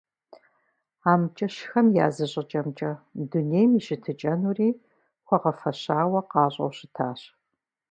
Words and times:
АмкӀыщхэм 1.11 1.87
я 2.05 2.07
зыщӀыкӀэмкӀэ, 2.15 2.91
дунейм 3.29 3.71
и 3.79 3.81
щытыкӀэнури 3.85 4.69
хуэгъэфэщауэ 5.25 6.21
къащӀэу 6.31 6.71
щытащ. 6.77 7.21